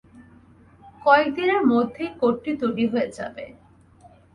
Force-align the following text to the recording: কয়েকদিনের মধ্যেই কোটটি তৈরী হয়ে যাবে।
কয়েকদিনের 1.05 1.61
মধ্যেই 1.71 2.11
কোটটি 2.19 2.51
তৈরী 2.61 2.85
হয়ে 2.93 3.09
যাবে। 3.17 3.45